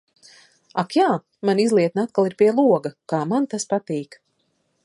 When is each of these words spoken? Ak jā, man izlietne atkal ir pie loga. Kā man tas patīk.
Ak 0.83 0.95
jā, 0.99 1.09
man 1.49 1.61
izlietne 1.65 2.07
atkal 2.07 2.31
ir 2.31 2.39
pie 2.41 2.49
loga. 2.63 2.93
Kā 3.15 3.23
man 3.35 3.49
tas 3.53 3.73
patīk. 3.75 4.23